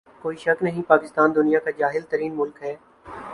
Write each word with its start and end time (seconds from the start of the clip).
کوئی 0.21 0.37
شک 0.37 0.63
نہیں 0.63 0.81
پاکستان 0.87 1.35
دنیا 1.35 1.59
کا 1.59 1.71
جاھل 1.71 2.01
ترین 2.09 2.35
ملک 2.35 2.61
ہے 2.63 2.75